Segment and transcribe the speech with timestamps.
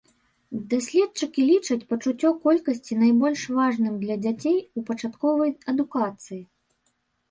[0.71, 6.45] Даследчыкі лічаць пачуццё колькасці найбольш важным для дзяцей у пачатковай адукацыі.